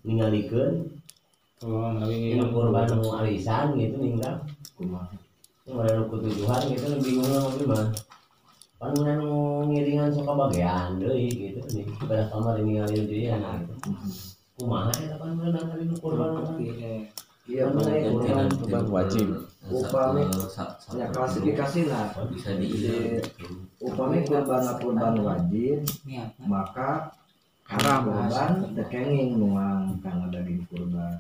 ningalikeun. 0.04 0.74
Oh, 1.64 1.96
lagi 1.96 2.36
Ini 2.36 2.52
kurban 2.52 2.86
nu 2.92 3.16
arisan 3.16 3.80
gitu 3.80 3.96
ninggal. 3.96 4.44
kumaha 4.76 5.16
Yang 5.66 5.78
ada 5.82 6.04
ketujuhan 6.12 6.62
gitu 6.68 6.86
nu 6.92 6.98
bingung 7.00 7.32
lah 7.32 7.48
mah. 7.48 7.88
Pan 8.76 8.92
mun 9.00 9.10
nu 9.18 9.32
ngiringan 9.72 10.12
sok 10.12 10.28
bagian 10.36 11.00
deui 11.00 11.32
gitu 11.32 11.64
nih. 11.72 11.88
Pada 12.04 12.28
kamar 12.28 12.60
ninggalin 12.60 13.08
deui 13.08 13.32
ya 13.32 13.40
gitu. 13.40 13.74
Kumaha 14.60 14.92
eta 14.92 15.16
pan 15.16 15.32
mun 15.40 15.56
nanggalin 15.56 15.88
nu 15.90 15.96
kurban 15.98 16.30
mah. 16.36 16.60
iya 17.48 17.72
kurban 17.72 18.52
Kurban 18.60 18.86
wajib. 18.92 19.28
upami 19.66 20.22
ya 20.94 21.10
klasifikasi 21.10 21.90
nah 21.90 22.14
bisa 22.30 22.54
di 22.54 22.70
upami 23.82 24.22
kurban 24.22 24.62
kurban 24.78 25.16
wajib 25.26 25.82
maka 26.46 27.10
haram 27.66 28.00
kurban 28.06 28.52
dekenging 28.78 29.42
nuang 29.42 29.98
karena 30.06 30.26
daging 30.30 30.62
kurban 30.70 31.18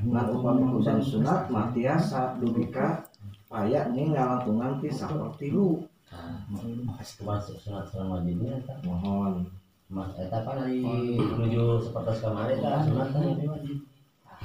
nah 0.00 0.24
upami 0.32 0.64
kurban 0.72 0.98
sunat 0.98 1.46
mah 1.52 1.70
tiasa 1.76 2.40
dubika 2.40 3.04
paya 3.46 3.90
nih 3.92 4.10
ngalantungan 4.10 4.80
ti 4.82 4.88
saperti 4.90 5.52
lu 5.52 5.84
Masuk 6.50 7.54
sunat 7.62 7.86
sunat 7.86 8.06
wajibnya 8.10 8.58
eta. 8.58 8.74
mohon 8.82 9.46
Mas 9.86 10.10
eta 10.18 10.42
kan 10.42 10.58
hari 10.58 10.82
menuju 11.14 11.86
seperti 11.86 12.18
kemarin 12.18 12.58
sunat 12.58 13.08
kan 13.14 13.22
wajib. 13.22 13.78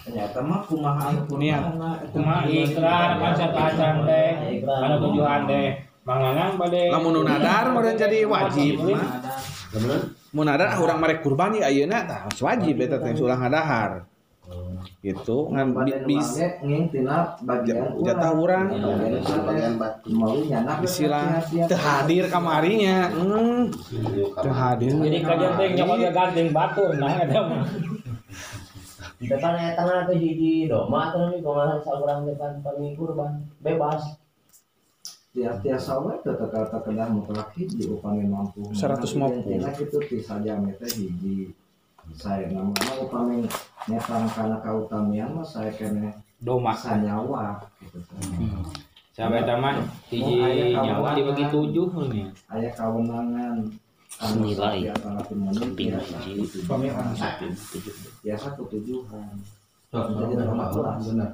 ternyata 0.05 0.39
mah 0.45 0.61
kumaha 0.69 1.09
Niat. 1.09 1.61
kumaha 1.73 1.91
Kumaha 2.13 2.41
ikrar 2.45 3.09
satu 3.33 3.57
acan 3.57 3.95
teh. 4.05 4.61
Anu 4.61 4.95
tujuan 5.09 5.41
teh. 5.49 5.67
Mangangan 6.05 6.53
bade 6.61 6.93
Lamun 6.93 7.11
nu 7.17 7.21
nadar 7.25 7.73
meureun 7.73 7.97
jadi 7.97 8.29
wajib 8.29 8.85
mah. 8.85 9.09
Bener? 9.73 10.14
Mun 10.35 10.51
nadar 10.51 10.67
ah 10.75 10.83
urang 10.83 10.99
marek 10.99 11.23
kurban 11.23 11.55
ya 11.55 11.71
ayeuna 11.71 12.03
tah 12.03 12.27
wajib 12.27 12.75
eta 12.83 12.99
teh 12.99 13.15
ulah 13.23 13.39
ngadahar. 13.39 14.03
Gitu 14.99 15.37
ngan 15.47 15.71
bi- 15.71 16.03
bis 16.05 16.43
jatah 18.03 18.31
urang 18.35 18.67
bagian 18.75 19.73
mau 20.11 20.35
nyanak 20.35 20.83
istilah 20.83 21.39
teu 21.71 21.79
hadir 21.79 22.27
kamarinya. 22.27 23.15
Hmm. 23.15 23.71
Teu 24.43 24.51
hadir. 24.51 24.91
Jadi 24.91 25.17
kajian 25.23 25.51
teh 25.55 25.67
nyawa 25.79 25.95
gandeng 26.11 26.51
batur 26.51 26.91
nah 26.99 27.15
ada 27.15 27.39
mah. 27.39 27.63
Di 29.15 29.31
depan 29.31 29.55
eta 29.55 29.87
mah 29.87 30.03
teh 30.03 30.19
hiji 30.19 30.67
doma 30.67 31.15
atuh 31.15 31.31
nih 31.31 31.39
kumaha 31.39 31.79
saurang 31.79 32.27
depan 32.27 32.59
pami 32.59 32.91
kurban 32.99 33.39
bebas. 33.63 34.19
We 35.35 36.13
teu 36.23 36.33
teu 36.39 36.63
terkenal 36.65 37.09
mutlak 37.11 37.51
hiji 37.53 37.91
upami 37.91 38.23
mampu 38.23 38.63
150. 38.71 39.43
Intina 39.43 39.69
kitu 39.75 39.99
ti 40.07 40.17
saja 40.23 40.55
teh 40.79 40.91
hiji 40.95 41.51
saya 42.15 42.47
nama 42.47 42.71
upami 43.01 43.43
netang 43.91 44.29
kana 44.31 44.61
kautamian 44.63 45.35
mah 45.35 45.43
saya 45.43 45.73
kene 45.75 46.15
Doma. 46.39 46.71
sanyawa 46.71 47.59
gitu 47.83 47.99
Sampai 49.11 49.43
taman 49.43 49.83
hiji 50.07 50.39
nyawa 50.71 51.15
dibagi 51.15 51.47
tujuh 51.51 51.87
nih. 52.11 52.27
aya 52.47 52.69
kawenangan 52.71 53.63
anu 54.23 54.39
Nilai. 54.47 54.87
sapi 54.87 54.91
atau 54.91 55.09
latin 55.19 55.37
menit 55.43 55.59
Kambing 55.59 55.91
biasa 55.91 56.15
hiji. 56.23 56.63
ketujuhan 58.55 59.35
benar. 59.95 61.29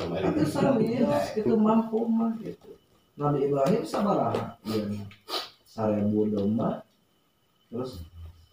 Tapi 0.00 0.44
serius 0.48 1.24
itu 1.36 1.54
mampu 1.56 1.98
mah 2.08 2.32
gitu. 2.40 2.70
Nabi 3.20 3.52
Ibrahim 3.52 3.82
sabaraha 3.84 4.56
iya. 4.64 5.04
Domba 6.32 6.80
terus 7.68 8.00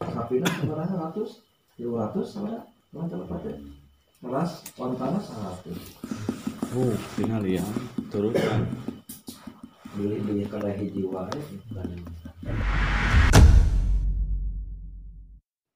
sapinya 0.03 0.49
sabaraha 0.59 0.95
ratus 1.07 1.39
dua 1.79 2.11
ratus 2.11 2.35
sabaraha 2.35 2.67
ya. 3.47 3.55
Keras 4.17 4.51
ontana 4.75 5.21
seratus. 5.21 5.77
Oh, 6.73 6.91
tinggal 7.15 7.45
ya. 7.45 7.63
Turutan. 8.09 8.65
beli 9.97 10.21
beli 10.21 10.45
kada 10.45 10.69
hiji 10.77 11.03
wae 11.09 11.41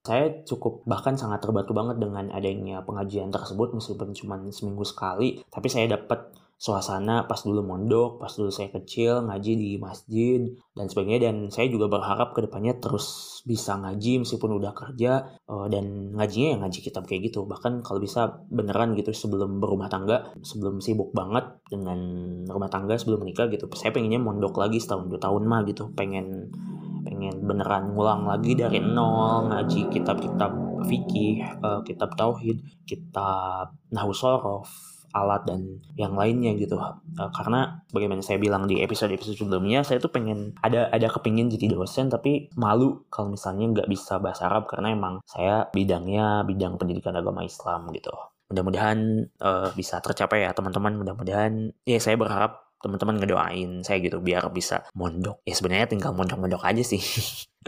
Saya 0.02 0.42
cukup 0.50 0.82
bahkan 0.90 1.14
sangat 1.14 1.46
terbantu 1.46 1.78
banget 1.78 2.02
dengan 2.02 2.34
adanya 2.34 2.82
pengajian 2.82 3.30
tersebut 3.30 3.78
meskipun 3.78 4.18
cuma 4.18 4.42
seminggu 4.50 4.82
sekali, 4.82 5.46
tapi 5.54 5.70
saya 5.70 5.94
dapat 5.94 6.34
suasana 6.62 7.26
pas 7.26 7.42
dulu 7.42 7.66
mondok, 7.66 8.22
pas 8.22 8.30
dulu 8.30 8.54
saya 8.54 8.70
kecil 8.70 9.26
ngaji 9.26 9.58
di 9.58 9.72
masjid 9.82 10.46
dan 10.78 10.86
sebagainya. 10.86 11.34
Dan 11.34 11.50
saya 11.50 11.66
juga 11.74 11.90
berharap 11.90 12.38
ke 12.38 12.46
depannya 12.46 12.78
terus 12.78 13.42
bisa 13.50 13.82
ngaji 13.82 14.22
meskipun 14.22 14.62
udah 14.62 14.70
kerja 14.78 15.42
eh, 15.42 15.68
dan 15.74 16.14
ngajinya 16.14 16.48
ya 16.54 16.58
ngaji 16.62 16.80
kitab 16.86 17.10
kayak 17.10 17.34
gitu. 17.34 17.50
Bahkan 17.50 17.82
kalau 17.82 17.98
bisa 17.98 18.46
beneran 18.54 18.94
gitu 18.94 19.10
sebelum 19.10 19.58
berumah 19.58 19.90
tangga 19.90 20.38
sebelum 20.46 20.78
sibuk 20.86 21.10
banget 21.18 21.50
dengan 21.66 21.98
rumah 22.46 22.70
tangga 22.70 22.94
sebelum 22.94 23.26
menikah 23.26 23.50
gitu. 23.50 23.66
Saya 23.74 23.90
pengennya 23.90 24.22
mondok 24.22 24.62
lagi 24.62 24.78
setahun 24.78 25.10
dua 25.10 25.18
tahun 25.18 25.50
mah 25.50 25.66
gitu. 25.66 25.90
Pengen 25.98 26.54
pengen 27.22 27.46
beneran 27.46 27.94
ngulang 27.94 28.26
lagi 28.26 28.58
dari 28.58 28.82
nol 28.82 29.54
ngaji 29.54 29.94
kitab-kitab 29.94 30.50
fikih, 30.90 31.38
eh, 31.46 31.80
kitab 31.86 32.18
tauhid, 32.18 32.58
kitab 32.90 33.78
nahwu 33.94 34.10
sorof, 34.10 34.66
alat 35.14 35.46
dan 35.46 35.78
yang 35.94 36.18
lainnya 36.18 36.58
gitu. 36.58 36.82
Eh, 36.82 37.30
karena 37.38 37.86
bagaimana 37.94 38.26
saya 38.26 38.42
bilang 38.42 38.66
di 38.66 38.82
episode-episode 38.82 39.38
sebelumnya, 39.38 39.86
saya 39.86 40.02
tuh 40.02 40.10
pengen 40.10 40.58
ada 40.66 40.90
ada 40.90 41.14
kepingin 41.14 41.54
jadi 41.54 41.70
dosen 41.78 42.10
tapi 42.10 42.50
malu 42.58 43.06
kalau 43.14 43.38
misalnya 43.38 43.70
nggak 43.70 43.90
bisa 43.94 44.18
bahasa 44.18 44.50
Arab 44.50 44.66
karena 44.66 44.98
emang 44.98 45.22
saya 45.30 45.70
bidangnya 45.70 46.42
bidang 46.42 46.82
pendidikan 46.82 47.14
agama 47.14 47.46
Islam 47.46 47.94
gitu. 47.94 48.18
Mudah-mudahan 48.50 49.30
eh, 49.30 49.70
bisa 49.78 50.02
tercapai 50.02 50.50
ya 50.50 50.58
teman-teman. 50.58 50.98
Mudah-mudahan 50.98 51.70
ya 51.86 52.02
saya 52.02 52.18
berharap 52.18 52.71
teman-teman 52.82 53.22
ngedoain 53.22 53.86
saya 53.86 54.02
gitu 54.02 54.20
biar 54.20 54.50
bisa 54.50 54.86
mondok. 54.98 55.42
Ya 55.46 55.54
sebenarnya 55.54 55.88
tinggal 55.90 56.12
mondok-mondok 56.18 56.66
aja 56.66 56.84
sih. 56.84 57.02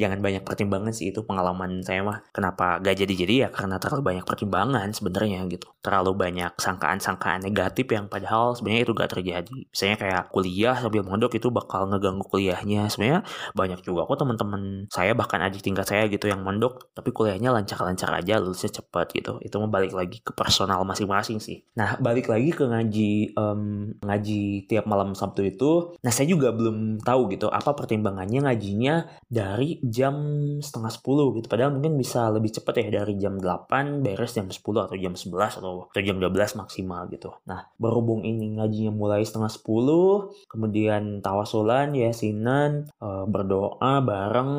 Jangan 0.00 0.20
banyak 0.20 0.44
pertimbangan 0.44 0.92
sih 0.92 1.08
itu 1.08 1.24
pengalaman 1.24 1.80
saya 1.80 2.04
mah. 2.04 2.20
Kenapa 2.28 2.76
gak 2.84 3.00
jadi-jadi 3.00 3.34
ya 3.44 3.48
karena 3.48 3.80
terlalu 3.80 4.02
banyak 4.12 4.24
pertimbangan 4.28 4.88
sebenarnya 4.92 5.48
gitu. 5.48 5.72
Terlalu 5.80 6.12
banyak 6.12 6.52
sangkaan-sangkaan 6.60 7.48
negatif 7.48 7.88
yang 7.88 8.12
padahal 8.12 8.52
sebenarnya 8.52 8.82
itu 8.84 8.92
gak 8.92 9.10
terjadi. 9.16 9.58
Misalnya 9.72 9.96
kayak 9.96 10.22
kuliah 10.28 10.76
sambil 10.76 11.00
mondok 11.00 11.32
itu 11.40 11.48
bakal 11.48 11.88
ngeganggu 11.88 12.28
kuliahnya. 12.28 12.92
Sebenarnya 12.92 13.24
banyak 13.56 13.80
juga 13.80 14.04
kok 14.04 14.20
teman-teman 14.20 14.84
saya 14.92 15.16
bahkan 15.16 15.40
adik 15.40 15.64
tingkat 15.64 15.88
saya 15.88 16.04
gitu 16.12 16.28
yang 16.28 16.44
mondok 16.44 16.92
tapi 16.92 17.08
kuliahnya 17.16 17.48
lancar-lancar 17.48 18.12
aja 18.12 18.36
lulusnya 18.36 18.68
cepat 18.68 19.16
gitu. 19.16 19.40
Itu 19.40 19.56
balik 19.66 19.96
lagi 19.96 20.20
ke 20.20 20.36
personal 20.36 20.84
masing-masing 20.84 21.40
sih. 21.40 21.64
Nah, 21.74 21.96
balik 21.98 22.28
lagi 22.28 22.52
ke 22.52 22.68
ngaji 22.68 23.32
em, 23.32 23.60
ngaji 24.04 24.68
tiap 24.68 24.84
malam 24.84 25.16
Sabtu 25.16 25.42
itu. 25.42 25.96
Nah, 26.04 26.12
saya 26.12 26.28
juga 26.28 26.52
belum 26.52 27.00
tahu 27.00 27.32
gitu 27.32 27.48
apa 27.48 27.72
pertimbangannya 27.72 28.44
ngajinya 28.46 29.05
dari 29.26 29.80
jam 29.84 30.14
setengah 30.60 30.92
10 30.92 31.36
gitu. 31.40 31.46
Padahal 31.46 31.76
mungkin 31.78 31.98
bisa 31.98 32.28
lebih 32.30 32.54
cepat 32.54 32.82
ya 32.82 33.02
dari 33.02 33.18
jam 33.18 33.38
8 33.38 34.04
beres 34.04 34.36
jam 34.36 34.48
10 34.48 34.60
atau 34.60 34.96
jam 34.96 35.14
11 35.14 35.58
atau, 35.60 35.88
atau 35.90 36.02
jam 36.02 36.16
12 36.18 36.60
maksimal 36.60 37.08
gitu. 37.10 37.34
Nah, 37.48 37.68
berhubung 37.76 38.22
ini 38.22 38.56
ngajinya 38.56 38.92
mulai 38.92 39.22
setengah 39.26 39.50
10, 39.50 40.32
kemudian 40.48 41.20
tawasulan, 41.20 41.92
yasinan, 41.92 42.88
eh, 43.02 43.24
berdoa 43.26 44.00
bareng, 44.00 44.52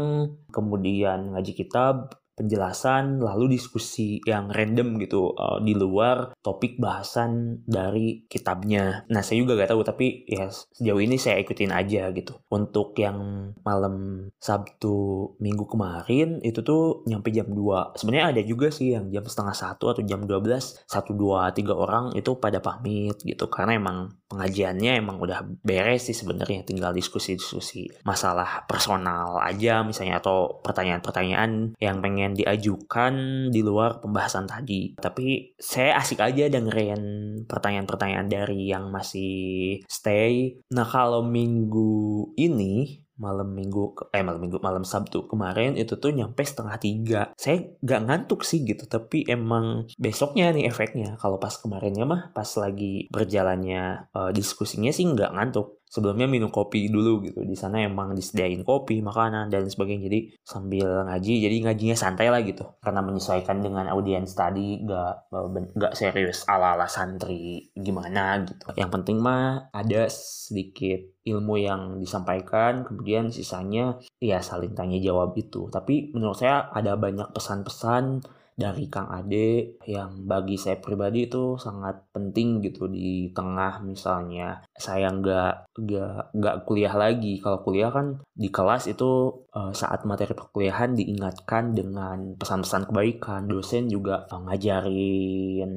kemudian 0.51 1.34
ngaji 1.36 1.54
kitab, 1.56 2.18
penjelasan 2.38 3.17
lalu 3.17 3.58
diskusi 3.58 4.22
yang 4.24 4.53
random 4.53 5.01
gitu 5.01 5.34
uh, 5.34 5.58
di 5.58 5.74
luar 5.74 6.38
topik 6.46 6.77
bahasan 6.77 7.65
dari 7.65 8.29
kitabnya. 8.29 9.03
Nah 9.10 9.25
saya 9.25 9.41
juga 9.41 9.58
gak 9.58 9.74
tahu 9.74 9.82
tapi 9.82 10.24
ya 10.29 10.48
sejauh 10.53 11.01
ini 11.01 11.17
saya 11.17 11.41
ikutin 11.41 11.74
aja 11.74 12.13
gitu. 12.13 12.38
Untuk 12.53 12.94
yang 13.01 13.51
malam 13.65 14.29
Sabtu 14.38 15.34
minggu 15.41 15.65
kemarin 15.65 16.38
itu 16.46 16.62
tuh 16.62 17.01
nyampe 17.10 17.34
jam 17.34 17.50
2. 17.50 17.98
Sebenarnya 17.98 18.38
ada 18.38 18.41
juga 18.46 18.70
sih 18.70 18.94
yang 18.94 19.10
jam 19.10 19.25
setengah 19.25 19.58
satu 19.58 19.98
atau 19.98 20.06
jam 20.06 20.24
12 20.24 20.86
satu 20.86 21.17
dua 21.17 21.50
tiga 21.56 21.74
orang 21.74 22.13
itu 22.13 22.38
pada 22.38 22.62
pamit 22.62 23.17
gitu 23.24 23.50
karena 23.50 23.79
emang 23.79 24.13
pengajiannya 24.27 25.00
emang 25.00 25.17
udah 25.24 25.48
beres 25.63 26.12
sih 26.12 26.17
sebenarnya 26.17 26.67
tinggal 26.67 26.91
diskusi-diskusi 26.91 27.88
masalah 28.03 28.67
personal 28.67 29.39
aja 29.39 29.82
misalnya 29.88 30.20
atau 30.20 30.60
pertanyaan-pertanyaan 30.60 31.79
yang 31.79 32.03
pengen 32.03 32.26
diajukan 32.34 33.48
di 33.53 33.62
luar 33.63 34.03
pembahasan 34.03 34.50
tadi. 34.50 34.96
Tapi 34.98 35.55
saya 35.60 36.00
asik 36.01 36.24
aja 36.24 36.50
dengerin 36.51 37.03
pertanyaan-pertanyaan 37.46 38.27
dari 38.27 38.67
yang 38.72 38.89
masih 38.89 39.84
stay. 39.86 40.60
Nah 40.74 40.88
kalau 40.88 41.24
minggu 41.24 42.34
ini 42.39 43.05
malam 43.17 43.50
minggu 43.50 43.98
eh 44.13 44.22
malam 44.22 44.38
minggu 44.46 44.62
malam 44.62 44.86
sabtu 44.86 45.25
kemarin 45.25 45.74
itu 45.74 45.98
tuh 45.98 46.13
nyampe 46.13 46.46
setengah 46.46 46.77
tiga. 46.77 47.22
Saya 47.34 47.65
nggak 47.81 48.03
ngantuk 48.05 48.46
sih 48.46 48.62
gitu 48.63 48.86
tapi 48.86 49.25
emang 49.25 49.89
besoknya 49.98 50.53
nih 50.53 50.69
efeknya. 50.69 51.17
Kalau 51.17 51.41
pas 51.41 51.53
kemarinnya 51.57 52.05
mah 52.05 52.29
pas 52.31 52.48
lagi 52.62 53.10
berjalannya 53.10 54.13
uh, 54.13 54.31
diskusinya 54.31 54.93
sih 54.93 55.10
nggak 55.10 55.34
ngantuk 55.34 55.81
sebelumnya 55.88 56.27
minum 56.27 56.51
kopi 56.51 56.91
dulu 56.91 57.24
gitu. 57.24 57.41
Di 57.48 57.56
sana 57.56 57.84
emang 57.84 58.13
disediain 58.13 58.62
kopi 58.62 59.00
makanan 59.00 59.48
dan 59.48 59.65
sebagainya. 59.67 60.08
Jadi 60.08 60.20
sambil 60.44 61.08
ngaji 61.08 61.34
jadi 61.48 61.56
ngajinya 61.67 61.98
santai 61.98 62.27
lah 62.27 62.44
gitu. 62.44 62.67
Karena 62.84 63.01
menyesuaikan 63.01 63.63
dengan 63.63 63.88
audiens 63.91 64.32
tadi 64.36 64.84
gak 64.84 65.32
gak 65.79 65.94
serius 65.96 66.44
ala 66.46 66.75
ala 66.75 66.88
santri 66.91 67.72
gimana 67.74 68.44
gitu. 68.44 68.75
Yang 68.75 68.91
penting 69.00 69.17
mah 69.24 69.72
ada 69.72 70.12
sedikit 70.12 71.17
ilmu 71.27 71.60
yang 71.60 72.00
disampaikan 72.00 72.88
kemudian 72.88 73.27
sisanya 73.32 74.00
ya 74.20 74.39
saling 74.39 74.75
tanya 74.75 75.00
jawab 75.00 75.36
itu. 75.36 75.67
Tapi 75.67 76.15
menurut 76.15 76.39
saya 76.39 76.72
ada 76.72 76.96
banyak 76.96 77.36
pesan-pesan 77.36 78.24
dari 78.57 78.89
Kang 78.89 79.13
Ade 79.13 79.77
yang 79.85 80.25
bagi 80.25 80.57
saya 80.57 80.81
pribadi 80.81 81.29
itu 81.29 81.61
sangat 81.61 82.09
penting 82.09 82.57
gitu 82.65 82.89
di 82.89 83.29
tengah 83.29 83.85
misalnya 83.85 84.65
saya 84.73 85.13
nggak 85.13 85.77
nggak 85.77 86.33
nggak 86.33 86.55
kuliah 86.65 86.97
lagi. 86.97 87.37
Kalau 87.37 87.61
kuliah 87.61 87.93
kan 87.93 88.17
di 88.33 88.49
kelas 88.49 88.89
itu 88.89 89.45
uh, 89.53 89.69
saat 89.77 90.09
materi 90.09 90.33
perkuliahan 90.33 90.97
diingatkan 90.97 91.77
dengan 91.77 92.33
pesan-pesan 92.33 92.89
kebaikan. 92.89 93.45
Dosen 93.45 93.93
juga 93.93 94.25
uh, 94.33 94.41
ngajarin 94.49 95.71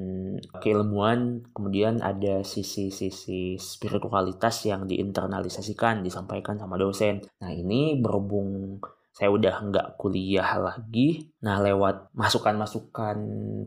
keilmuan 0.64 1.44
kemudian 1.52 2.00
ada 2.00 2.40
sisi-sisi 2.40 3.60
spiritualitas 3.60 4.64
yang 4.64 4.88
diinternalisasikan 4.88 6.00
disampaikan 6.00 6.56
sama 6.56 6.80
dosen. 6.80 7.20
Nah 7.44 7.52
ini 7.52 8.00
berhubung 8.00 8.80
saya 9.20 9.36
udah 9.36 9.54
nggak 9.68 9.88
kuliah 10.00 10.48
lagi. 10.56 11.28
Nah, 11.44 11.60
lewat 11.60 12.16
masukan-masukan 12.16 13.16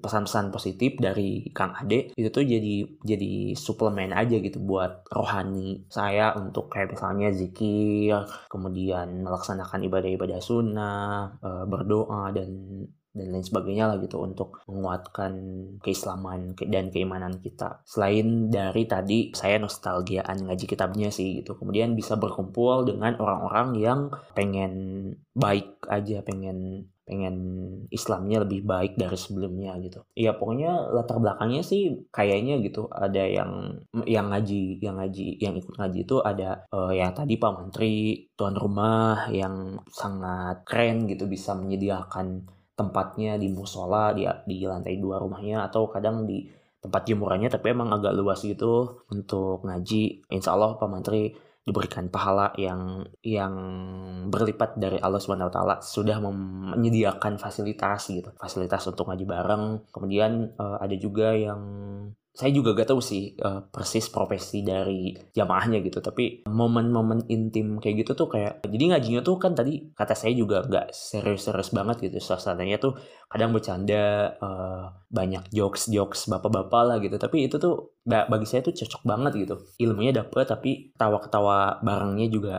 pesan-pesan 0.01 0.49
positif 0.49 0.97
dari 0.97 1.45
Kang 1.53 1.77
Ade, 1.77 2.17
itu 2.17 2.29
tuh 2.33 2.41
jadi 2.41 2.89
jadi 3.05 3.53
suplemen 3.53 4.17
aja 4.17 4.41
gitu 4.41 4.57
buat 4.57 5.05
rohani 5.13 5.85
saya 5.93 6.33
untuk 6.33 6.73
kayak 6.73 6.97
misalnya 6.97 7.29
zikir, 7.29 8.17
kemudian 8.49 9.21
melaksanakan 9.21 9.85
ibadah-ibadah 9.85 10.41
sunnah, 10.41 11.37
eh, 11.37 11.65
berdoa 11.69 12.33
dan 12.33 12.49
dan 13.13 13.29
lain 13.29 13.45
sebagainya 13.45 13.93
lah 13.93 13.97
gitu 14.01 14.17
untuk 14.25 14.65
menguatkan 14.65 15.33
keislaman 15.85 16.57
dan 16.57 16.89
keimanan 16.89 17.37
kita. 17.37 17.85
Selain 17.85 18.49
dari 18.49 18.89
tadi 18.89 19.29
saya 19.37 19.61
nostalgiaan 19.61 20.49
ngaji 20.49 20.65
kitabnya 20.65 21.13
sih 21.13 21.45
gitu. 21.45 21.53
Kemudian 21.53 21.93
bisa 21.93 22.17
berkumpul 22.17 22.89
dengan 22.89 23.13
orang-orang 23.21 23.77
yang 23.77 23.99
pengen 24.33 24.73
baik 25.37 25.85
aja, 25.85 26.25
pengen 26.25 26.89
pengen 27.03 27.35
Islamnya 27.91 28.47
lebih 28.47 28.63
baik 28.63 28.95
dari 28.95 29.19
sebelumnya 29.19 29.75
gitu. 29.83 30.07
Iya 30.15 30.39
pokoknya 30.39 30.95
latar 30.95 31.19
belakangnya 31.19 31.59
sih 31.59 32.07
kayaknya 32.09 32.63
gitu 32.63 32.87
ada 32.87 33.27
yang 33.27 33.83
yang 34.07 34.31
ngaji 34.31 34.79
yang 34.79 34.95
ngaji 34.95 35.35
yang 35.43 35.53
ikut 35.59 35.75
ngaji 35.75 35.99
itu 36.07 36.23
ada 36.23 36.63
uh, 36.71 36.95
yang 36.95 37.11
tadi 37.11 37.35
Pak 37.35 37.53
Menteri 37.59 38.23
tuan 38.39 38.55
rumah 38.55 39.27
yang 39.35 39.83
sangat 39.91 40.63
keren 40.63 41.03
gitu 41.11 41.27
bisa 41.27 41.51
menyediakan 41.51 42.47
tempatnya 42.73 43.37
di 43.37 43.47
musola 43.53 44.11
di 44.17 44.25
di 44.49 44.65
lantai 44.65 44.97
dua 44.97 45.21
rumahnya 45.21 45.69
atau 45.69 45.85
kadang 45.89 46.25
di 46.25 46.49
tempat 46.83 47.07
jemurannya 47.07 47.47
tapi 47.47 47.71
emang 47.71 47.93
agak 47.95 48.11
luas 48.11 48.43
gitu 48.43 49.05
untuk 49.07 49.63
ngaji. 49.63 50.27
Insya 50.27 50.51
Allah 50.51 50.75
Pak 50.75 50.89
Menteri 50.91 51.31
diberikan 51.63 52.11
pahala 52.11 52.51
yang 52.59 53.07
yang 53.23 53.55
berlipat 54.27 54.75
dari 54.75 54.99
Allah 54.99 55.21
Subhanahu 55.23 55.47
wa 55.47 55.53
taala. 55.53 55.75
Sudah 55.79 56.19
menyediakan 56.19 57.39
fasilitas 57.39 58.11
gitu 58.11 58.35
fasilitas 58.35 58.83
untuk 58.91 59.07
ngaji 59.07 59.23
bareng. 59.23 59.63
Kemudian 59.95 60.51
uh, 60.59 60.77
ada 60.83 60.95
juga 60.99 61.31
yang 61.31 61.61
saya 62.33 62.49
juga 62.49 62.73
gak 62.73 62.89
tahu 62.89 63.01
sih 63.01 63.37
uh, 63.37 63.69
persis 63.69 64.09
profesi 64.09 64.65
dari 64.65 65.13
jamaahnya 65.37 65.85
gitu 65.85 66.01
tapi 66.01 66.41
momen-momen 66.49 67.29
intim 67.29 67.77
kayak 67.77 68.03
gitu 68.03 68.17
tuh 68.17 68.27
kayak 68.33 68.65
jadi 68.65 68.97
ngajinya 68.97 69.21
tuh 69.21 69.37
kan 69.37 69.53
tadi 69.53 69.93
kata 69.93 70.17
saya 70.17 70.33
juga 70.33 70.65
gak 70.65 70.89
serius-serius 70.89 71.69
banget 71.69 72.09
gitu 72.09 72.17
suasananya 72.17 72.81
tuh 72.81 72.97
kadang 73.29 73.53
bercanda 73.53 74.33
uh, 74.41 74.89
banyak 75.13 75.45
jokes-jokes 75.53 76.25
bapak-bapak 76.25 76.81
lah 76.81 76.97
gitu 76.97 77.21
tapi 77.21 77.45
itu 77.45 77.61
tuh 77.61 77.93
bagi 78.03 78.47
saya 78.49 78.61
tuh 78.65 78.75
cocok 78.75 79.03
banget 79.07 79.31
gitu. 79.47 79.55
Ilmunya 79.79 80.11
dapet 80.11 80.45
tapi 80.47 80.91
tawa-ketawa 80.99 81.79
barengnya 81.79 82.27
juga 82.27 82.55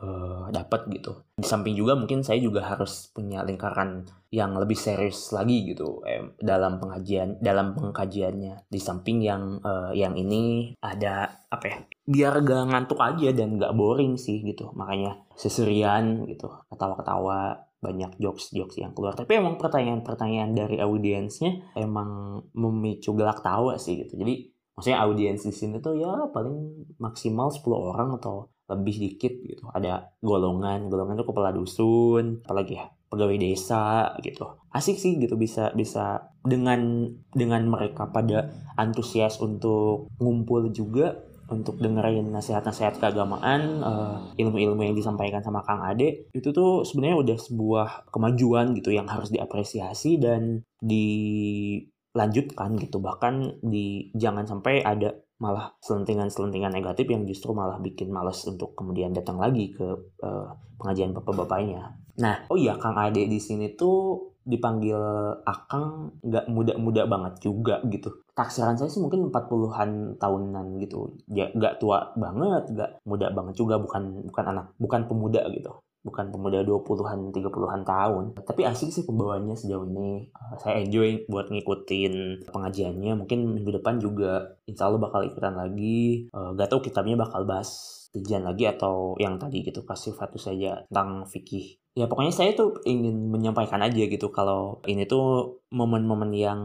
uh, 0.00 0.48
dapat 0.50 0.88
gitu. 0.90 1.24
Di 1.36 1.46
samping 1.46 1.76
juga 1.76 1.94
mungkin 1.94 2.24
saya 2.24 2.40
juga 2.40 2.64
harus 2.66 3.12
punya 3.12 3.44
lingkaran 3.44 4.08
yang 4.30 4.54
lebih 4.54 4.78
serius 4.78 5.34
lagi 5.34 5.66
gitu 5.74 6.06
eh, 6.06 6.22
dalam 6.38 6.80
pengajian 6.80 7.38
dalam 7.38 7.76
pengkajiannya. 7.76 8.66
Di 8.66 8.80
samping 8.80 9.20
yang 9.20 9.60
uh, 9.60 9.92
yang 9.92 10.16
ini 10.16 10.74
ada 10.80 11.44
apa 11.52 11.64
ya? 11.68 11.78
Biar 12.08 12.40
gak 12.42 12.72
ngantuk 12.72 13.00
aja 13.00 13.30
dan 13.36 13.60
gak 13.60 13.76
boring 13.76 14.16
sih 14.16 14.40
gitu. 14.42 14.72
Makanya 14.74 15.20
seserian 15.36 16.26
gitu, 16.26 16.48
ketawa-ketawa 16.72 17.70
banyak 17.80 18.20
jokes-jokes 18.20 18.76
yang 18.76 18.92
keluar. 18.92 19.16
Tapi 19.16 19.40
emang 19.40 19.56
pertanyaan-pertanyaan 19.56 20.52
dari 20.52 20.76
audiensnya 20.76 21.72
emang 21.72 22.42
memicu 22.52 23.16
gelak 23.16 23.40
tawa 23.40 23.80
sih 23.80 24.04
gitu. 24.04 24.20
Jadi 24.20 24.52
maksudnya 24.76 25.00
audiens 25.00 25.40
di 25.44 25.52
sini 25.52 25.80
tuh 25.80 25.96
ya 25.96 26.28
paling 26.28 26.88
maksimal 27.00 27.48
10 27.48 27.64
orang 27.72 28.08
atau 28.20 28.52
lebih 28.70 28.96
dikit 28.96 29.34
gitu. 29.42 29.66
Ada 29.74 30.14
golongan 30.22 30.86
golongan 30.86 31.18
itu 31.18 31.26
kepala 31.26 31.50
dusun 31.50 32.46
apalagi 32.46 32.78
ya 32.78 32.86
pegawai 33.10 33.42
desa 33.42 34.14
gitu. 34.22 34.46
Asik 34.70 35.02
sih 35.02 35.18
gitu 35.18 35.34
bisa 35.34 35.74
bisa 35.74 36.30
dengan 36.46 37.10
dengan 37.34 37.66
mereka 37.66 38.06
pada 38.08 38.54
antusias 38.78 39.42
untuk 39.42 40.06
ngumpul 40.22 40.70
juga 40.70 41.26
untuk 41.50 41.82
dengerin 41.82 42.30
nasihat-nasihat 42.30 43.02
keagamaan 43.02 43.82
uh, 43.82 44.30
ilmu-ilmu 44.38 44.86
yang 44.86 44.94
disampaikan 44.94 45.42
sama 45.42 45.66
Kang 45.66 45.82
Ade 45.82 46.30
itu 46.30 46.54
tuh 46.54 46.86
sebenarnya 46.86 47.18
udah 47.18 47.42
sebuah 47.42 48.06
kemajuan 48.14 48.70
gitu 48.78 48.94
yang 48.94 49.10
harus 49.10 49.34
diapresiasi 49.34 50.22
dan 50.22 50.62
dilanjutkan 50.78 52.78
gitu. 52.78 53.02
Bahkan 53.02 53.66
di 53.66 54.14
jangan 54.14 54.46
sampai 54.46 54.86
ada 54.86 55.10
malah 55.40 55.72
selentingan-selentingan 55.80 56.70
negatif 56.70 57.08
yang 57.08 57.24
justru 57.24 57.56
malah 57.56 57.80
bikin 57.80 58.12
males 58.12 58.38
untuk 58.44 58.76
kemudian 58.76 59.16
datang 59.16 59.40
lagi 59.40 59.72
ke 59.72 59.88
uh, 60.20 60.52
pengajian 60.76 61.16
bapak-bapaknya. 61.16 61.96
Nah, 62.20 62.44
oh 62.52 62.60
iya 62.60 62.76
Kang 62.76 63.00
Ade 63.00 63.24
di 63.24 63.40
sini 63.40 63.72
tuh 63.72 64.28
dipanggil 64.44 64.96
Akang 65.44 66.20
nggak 66.20 66.48
muda-muda 66.52 67.08
banget 67.08 67.40
juga 67.40 67.80
gitu. 67.88 68.24
Taksiran 68.36 68.76
saya 68.76 68.92
sih 68.92 69.00
mungkin 69.00 69.32
40-an 69.32 70.20
tahunan 70.20 70.66
gitu. 70.84 71.16
Ya 71.32 71.48
nggak 71.56 71.80
tua 71.80 72.12
banget, 72.20 72.68
nggak 72.76 72.90
muda 73.08 73.32
banget 73.32 73.54
juga, 73.56 73.80
bukan 73.80 74.28
bukan 74.28 74.44
anak, 74.44 74.66
bukan 74.76 75.08
pemuda 75.08 75.44
gitu 75.56 75.72
bukan 76.00 76.32
pemuda 76.32 76.64
20-an 76.64 77.32
30-an 77.32 77.82
tahun. 77.84 78.24
Tapi 78.40 78.62
asik 78.64 78.90
sih 78.90 79.04
pembawanya 79.04 79.52
sejauh 79.52 79.84
ini. 79.84 80.32
Uh, 80.32 80.56
saya 80.56 80.80
enjoy 80.80 81.28
buat 81.28 81.52
ngikutin 81.52 82.46
pengajiannya. 82.48 83.12
Mungkin 83.20 83.38
minggu 83.60 83.80
depan 83.80 84.00
juga 84.00 84.56
insya 84.64 84.88
Allah 84.88 85.00
bakal 85.00 85.24
ikutan 85.28 85.56
lagi. 85.56 86.28
Uh, 86.32 86.56
gak 86.56 86.72
tahu 86.72 86.80
kitabnya 86.80 87.20
bakal 87.20 87.44
bahas 87.44 88.00
tujuan 88.10 88.42
lagi 88.42 88.64
atau 88.66 89.14
yang 89.20 89.36
tadi 89.36 89.60
gitu. 89.60 89.84
Kasih 89.84 90.16
satu 90.16 90.40
saja 90.40 90.88
tentang 90.88 91.28
fikih. 91.28 91.76
Ya 91.98 92.06
pokoknya 92.06 92.30
saya 92.32 92.54
tuh 92.54 92.78
ingin 92.86 93.34
menyampaikan 93.34 93.82
aja 93.82 94.06
gitu 94.06 94.30
kalau 94.30 94.78
ini 94.86 95.10
tuh 95.10 95.58
momen-momen 95.74 96.30
yang 96.30 96.62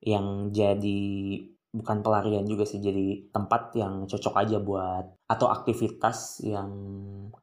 yang 0.00 0.48
jadi 0.48 1.04
bukan 1.72 2.04
pelarian 2.04 2.44
juga 2.44 2.68
sih 2.68 2.78
jadi 2.84 3.32
tempat 3.32 3.72
yang 3.74 4.04
cocok 4.04 4.34
aja 4.36 4.60
buat 4.60 5.08
atau 5.24 5.48
aktivitas 5.48 6.44
yang 6.44 6.68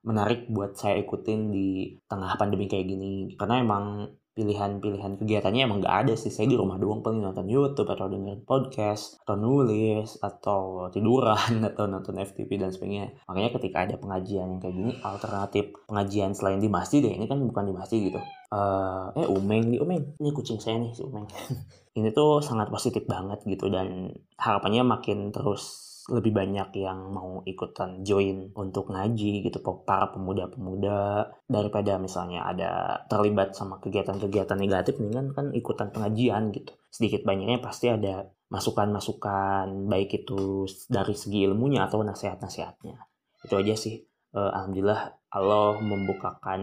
menarik 0.06 0.46
buat 0.54 0.78
saya 0.78 1.02
ikutin 1.02 1.50
di 1.50 1.98
tengah 2.06 2.38
pandemi 2.38 2.70
kayak 2.70 2.86
gini. 2.86 3.34
Karena 3.34 3.66
emang 3.66 4.14
pilihan-pilihan 4.38 5.20
kegiatannya 5.20 5.66
emang 5.66 5.82
gak 5.82 6.08
ada 6.08 6.14
sih. 6.14 6.30
Saya 6.30 6.48
di 6.48 6.56
rumah 6.56 6.78
doang 6.78 7.02
paling 7.02 7.26
nonton 7.26 7.50
YouTube 7.50 7.90
atau 7.90 8.08
dengerin 8.08 8.46
podcast 8.46 9.20
atau 9.26 9.36
nulis 9.36 10.22
atau 10.22 10.88
tiduran 10.94 11.60
atau 11.74 11.90
nonton 11.90 12.22
FTV 12.22 12.62
dan 12.62 12.70
sebagainya. 12.70 13.26
Makanya 13.26 13.50
ketika 13.58 13.78
ada 13.84 13.96
pengajian 13.98 14.56
yang 14.56 14.62
kayak 14.62 14.76
gini 14.78 14.94
alternatif 15.02 15.74
pengajian 15.90 16.32
selain 16.38 16.62
di 16.62 16.70
masjid 16.70 17.02
ya 17.04 17.18
ini 17.18 17.26
kan 17.26 17.42
bukan 17.42 17.66
di 17.68 17.74
masjid 17.76 18.00
gitu 18.00 18.22
uh, 18.54 19.14
eh 19.14 19.28
Umeng 19.30 19.74
di 19.74 19.78
Umeng. 19.78 20.18
Ini 20.18 20.30
kucing 20.34 20.60
saya 20.62 20.82
nih 20.82 20.92
si 20.94 21.02
Umeng. 21.06 21.26
Ini 21.98 22.10
tuh 22.14 22.42
sangat 22.42 22.70
positif 22.70 23.06
banget 23.10 23.42
gitu 23.46 23.68
dan 23.70 24.14
harapannya 24.38 24.86
makin 24.86 25.34
terus 25.34 25.90
lebih 26.10 26.34
banyak 26.34 26.74
yang 26.82 27.14
mau 27.14 27.46
ikutan 27.46 28.02
join 28.02 28.50
untuk 28.58 28.90
ngaji 28.90 29.46
gitu 29.46 29.62
para 29.86 30.10
pemuda-pemuda. 30.10 31.30
Daripada 31.46 32.02
misalnya 32.02 32.50
ada 32.50 33.04
terlibat 33.06 33.54
sama 33.54 33.78
kegiatan-kegiatan 33.78 34.58
negatif 34.58 34.98
nih 34.98 35.34
kan 35.34 35.54
ikutan 35.54 35.94
pengajian 35.94 36.50
gitu. 36.50 36.74
Sedikit 36.90 37.22
banyaknya 37.22 37.62
pasti 37.62 37.94
ada 37.94 38.26
masukan-masukan 38.50 39.86
baik 39.86 40.26
itu 40.26 40.66
dari 40.90 41.14
segi 41.14 41.46
ilmunya 41.46 41.86
atau 41.86 42.02
nasihat-nasihatnya. 42.02 42.98
Itu 43.46 43.54
aja 43.62 43.78
sih. 43.78 44.02
Uh, 44.30 44.50
alhamdulillah 44.54 45.18
Allah 45.34 45.82
membukakan 45.82 46.62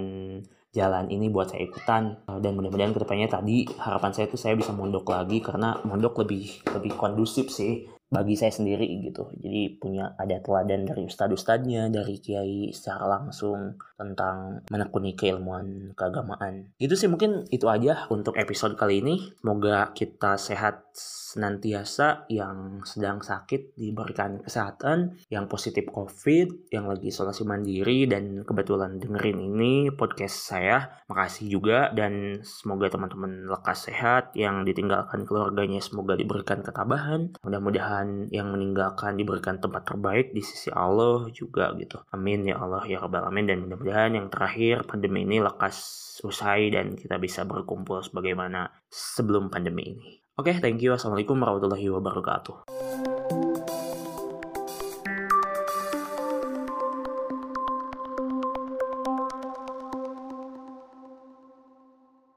jalan 0.76 1.08
ini 1.08 1.32
buat 1.32 1.48
saya 1.48 1.64
ikutan 1.64 2.20
dan 2.28 2.52
mudah-mudahan 2.52 2.92
ke 2.92 3.00
depannya 3.00 3.32
tadi 3.32 3.64
harapan 3.80 4.12
saya 4.12 4.28
itu 4.28 4.36
saya 4.36 4.52
bisa 4.52 4.76
mondok 4.76 5.08
lagi 5.08 5.40
karena 5.40 5.80
mondok 5.88 6.28
lebih 6.28 6.60
lebih 6.76 6.92
kondusif 7.00 7.48
sih 7.48 7.88
bagi 8.06 8.38
saya 8.38 8.54
sendiri 8.54 8.86
gitu. 9.02 9.34
Jadi 9.34 9.82
punya 9.82 10.14
ada 10.14 10.38
teladan 10.38 10.86
dari 10.86 11.10
ustadz-ustadznya, 11.10 11.90
dari 11.90 12.22
kiai 12.22 12.70
secara 12.70 13.18
langsung 13.18 13.74
tentang 13.96 14.62
menekuni 14.68 15.16
keilmuan 15.16 15.96
keagamaan. 15.96 16.70
Itu 16.76 16.94
sih 16.94 17.08
mungkin 17.08 17.48
itu 17.48 17.66
aja 17.66 18.06
untuk 18.12 18.36
episode 18.36 18.76
kali 18.76 19.00
ini. 19.00 19.32
Semoga 19.40 19.90
kita 19.96 20.36
sehat 20.36 20.92
senantiasa 21.36 22.24
yang 22.32 22.80
sedang 22.88 23.20
sakit 23.20 23.76
diberikan 23.76 24.40
kesehatan, 24.40 25.20
yang 25.28 25.44
positif 25.52 25.84
COVID, 25.92 26.72
yang 26.72 26.88
lagi 26.88 27.12
isolasi 27.12 27.44
mandiri 27.44 28.08
dan 28.08 28.40
kebetulan 28.48 28.96
dengerin 28.96 29.40
ini 29.52 29.92
podcast 29.92 30.48
saya. 30.48 31.04
Makasih 31.12 31.52
juga 31.52 31.92
dan 31.92 32.40
semoga 32.40 32.88
teman-teman 32.88 33.52
lekas 33.52 33.92
sehat, 33.92 34.32
yang 34.32 34.64
ditinggalkan 34.64 35.28
keluarganya 35.28 35.84
semoga 35.84 36.16
diberikan 36.16 36.64
ketabahan. 36.64 37.36
Mudah-mudahan 37.44 38.32
yang 38.32 38.48
meninggalkan 38.52 39.20
diberikan 39.20 39.60
tempat 39.60 39.84
terbaik 39.84 40.32
di 40.32 40.40
sisi 40.40 40.72
Allah 40.72 41.28
juga 41.32 41.76
gitu. 41.76 42.00
Amin 42.16 42.48
ya 42.48 42.56
Allah 42.56 42.82
ya 42.88 43.04
Rabbal 43.04 43.28
Alamin 43.28 43.46
dan 43.52 43.58
mudah-mudahan 43.86 44.18
yang 44.18 44.26
terakhir 44.26 44.82
pandemi 44.82 45.22
ini 45.22 45.38
lekas 45.38 45.78
usai 46.26 46.74
dan 46.74 46.98
kita 46.98 47.22
bisa 47.22 47.46
berkumpul 47.46 48.02
sebagaimana 48.02 48.66
sebelum 48.90 49.46
pandemi 49.46 49.94
ini. 49.94 50.10
Oke, 50.34 50.50
okay, 50.50 50.56
thank 50.58 50.82
you. 50.82 50.90
Assalamualaikum 50.90 51.38
warahmatullahi 51.38 51.86
wabarakatuh. 51.94 52.85